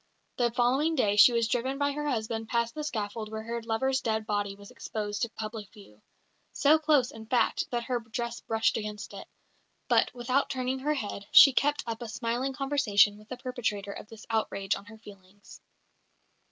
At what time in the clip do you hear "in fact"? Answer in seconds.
7.11-7.69